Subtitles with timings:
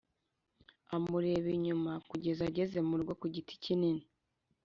[0.95, 4.03] amureba inyuma kugeza ageze murugo ku giti kinini.